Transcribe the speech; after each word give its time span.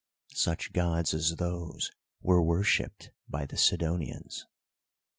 Such 0.33 0.73
gods 0.73 1.13
as 1.13 1.35
those 1.35 1.91
were 2.23 2.41
worshipped 2.41 3.11
by 3.29 3.45
the 3.45 3.55
Sidonians. 3.55 4.47